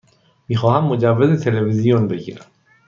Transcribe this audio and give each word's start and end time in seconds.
می 0.47 0.55
خواهم 0.55 0.83
مجوز 0.87 1.43
تلویزیون 1.43 2.07
بگیرم. 2.07 2.45